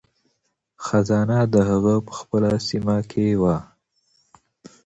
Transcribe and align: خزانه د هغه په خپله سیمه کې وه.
خزانه 0.85 1.39
د 1.53 1.55
هغه 1.69 1.93
په 2.05 2.13
خپله 2.19 2.51
سیمه 2.67 2.97
کې 3.11 3.25
وه. 3.41 3.57